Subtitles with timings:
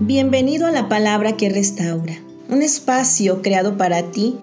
[0.00, 2.16] Bienvenido a la palabra que restaura,
[2.48, 4.36] un espacio creado para ti,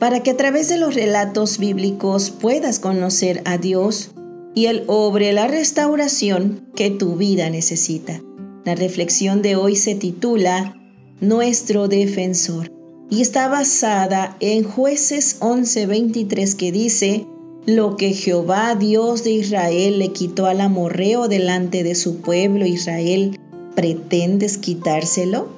[0.00, 4.10] para que a través de los relatos bíblicos puedas conocer a Dios
[4.56, 8.20] y Él obre la restauración que tu vida necesita.
[8.64, 10.74] La reflexión de hoy se titula
[11.20, 12.72] Nuestro Defensor
[13.08, 17.26] y está basada en jueces 11:23 que dice,
[17.64, 23.38] lo que Jehová Dios de Israel le quitó al amorreo delante de su pueblo Israel,
[23.76, 25.48] ¿Pretendes quitárselo?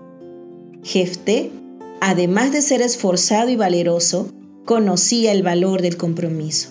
[0.83, 1.53] Jefté,
[2.01, 4.29] además de ser esforzado y valeroso,
[4.65, 6.71] conocía el valor del compromiso.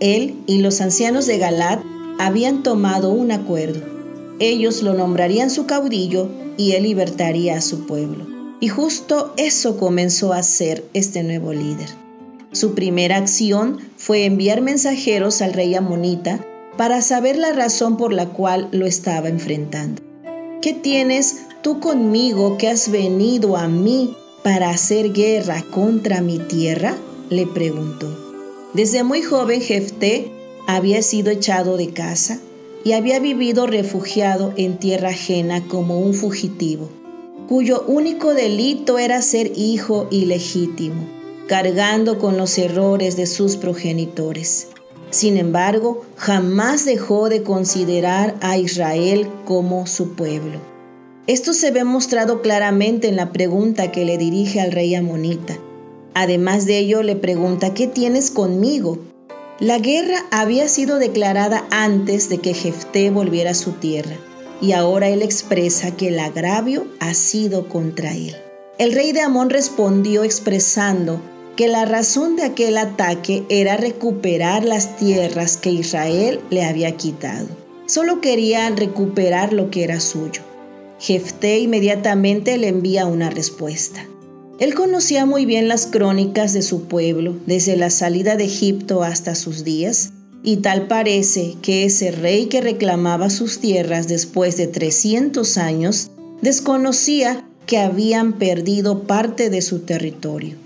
[0.00, 1.80] Él y los ancianos de Galat
[2.18, 3.80] habían tomado un acuerdo.
[4.40, 8.26] Ellos lo nombrarían su caudillo y él libertaría a su pueblo.
[8.58, 11.90] Y justo eso comenzó a hacer este nuevo líder.
[12.50, 16.44] Su primera acción fue enviar mensajeros al rey Amonita
[16.76, 20.02] para saber la razón por la cual lo estaba enfrentando.
[20.62, 26.96] ¿Qué tienes tú conmigo que has venido a mí para hacer guerra contra mi tierra?
[27.30, 28.06] le preguntó.
[28.72, 30.30] Desde muy joven Jefté
[30.68, 32.38] había sido echado de casa
[32.84, 36.88] y había vivido refugiado en tierra ajena como un fugitivo,
[37.48, 41.08] cuyo único delito era ser hijo ilegítimo,
[41.48, 44.68] cargando con los errores de sus progenitores.
[45.12, 50.58] Sin embargo, jamás dejó de considerar a Israel como su pueblo.
[51.26, 55.58] Esto se ve mostrado claramente en la pregunta que le dirige al rey Amonita.
[56.14, 58.98] Además de ello, le pregunta, ¿qué tienes conmigo?
[59.60, 64.16] La guerra había sido declarada antes de que Jefté volviera a su tierra,
[64.62, 68.34] y ahora él expresa que el agravio ha sido contra él.
[68.78, 71.20] El rey de Amón respondió expresando
[71.56, 77.46] que la razón de aquel ataque era recuperar las tierras que Israel le había quitado.
[77.86, 80.40] Solo querían recuperar lo que era suyo.
[80.98, 84.06] Jefté inmediatamente le envía una respuesta.
[84.60, 89.34] Él conocía muy bien las crónicas de su pueblo, desde la salida de Egipto hasta
[89.34, 90.12] sus días,
[90.44, 97.44] y tal parece que ese rey que reclamaba sus tierras después de 300 años desconocía
[97.66, 100.61] que habían perdido parte de su territorio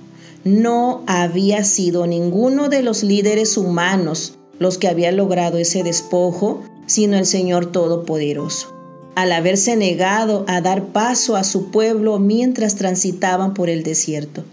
[0.46, 7.16] no había sido ninguno de los líderes humanos los que habían logrado ese despojo, sino
[7.18, 8.72] el Señor Todopoderoso.
[9.16, 14.44] Al haberse negado a dar paso a su pueblo mientras transitaban por el desierto.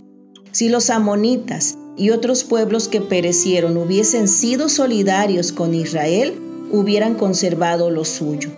[0.52, 6.34] Si los amonitas y otros pueblos que perecieron hubiesen sido solidarios con Israel,
[6.72, 8.50] hubieran conservado lo suyo.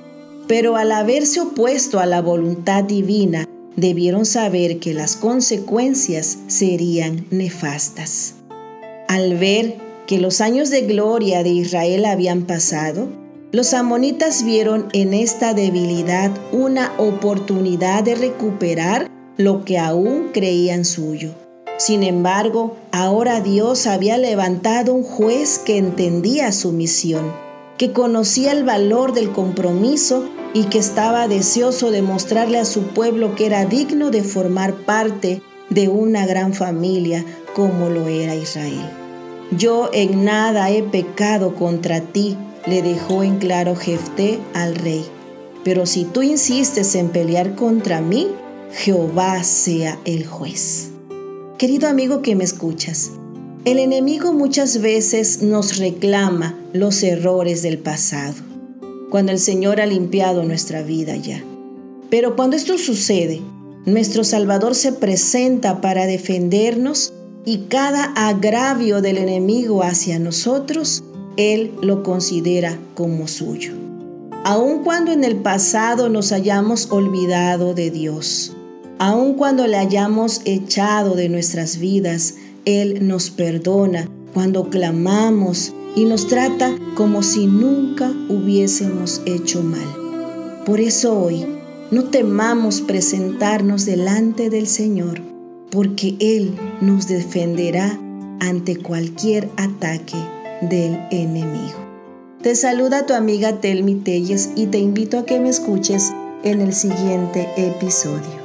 [0.48, 3.46] Pero al haberse opuesto a la voluntad divina
[3.76, 8.36] debieron saber que las consecuencias serían nefastas.
[9.08, 9.76] Al ver
[10.08, 13.08] que los años de gloria de Israel habían pasado,
[13.52, 21.32] los amonitas vieron en esta debilidad una oportunidad de recuperar lo que aún creían suyo.
[21.78, 27.34] Sin embargo, ahora Dios había levantado un juez que entendía su misión,
[27.78, 30.24] que conocía el valor del compromiso
[30.56, 35.42] y que estaba deseoso de mostrarle a su pueblo que era digno de formar parte
[35.70, 38.90] de una gran familia como lo era Israel.
[39.52, 45.06] Yo en nada he pecado contra ti, le dejó en claro Jefté al rey.
[45.66, 48.30] Pero si tú insistes en pelear contra mí,
[48.72, 50.92] Jehová sea el juez.
[51.58, 53.12] Querido amigo que me escuchas,
[53.66, 58.55] el enemigo muchas veces nos reclama los errores del pasado
[59.16, 61.42] cuando el Señor ha limpiado nuestra vida ya.
[62.10, 63.42] Pero cuando esto sucede,
[63.86, 67.14] nuestro Salvador se presenta para defendernos
[67.46, 71.02] y cada agravio del enemigo hacia nosotros,
[71.38, 73.72] Él lo considera como suyo.
[74.44, 78.54] Aun cuando en el pasado nos hayamos olvidado de Dios,
[79.00, 82.34] aun cuando le hayamos echado de nuestras vidas,
[82.66, 89.88] Él nos perdona cuando clamamos y nos trata como si nunca hubiésemos hecho mal.
[90.66, 91.46] Por eso hoy
[91.90, 95.22] no temamos presentarnos delante del Señor,
[95.72, 97.98] porque Él nos defenderá
[98.42, 100.18] ante cualquier ataque
[100.62, 101.80] del enemigo.
[102.42, 106.12] Te saluda tu amiga Telmi Telles y te invito a que me escuches
[106.44, 108.45] en el siguiente episodio.